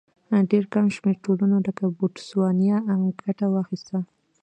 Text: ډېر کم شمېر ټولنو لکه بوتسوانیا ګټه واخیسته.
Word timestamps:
ډېر 0.51 0.63
کم 0.73 0.85
شمېر 0.95 1.17
ټولنو 1.25 1.57
لکه 1.67 1.83
بوتسوانیا 1.97 2.77
ګټه 3.23 3.45
واخیسته. 3.49 3.97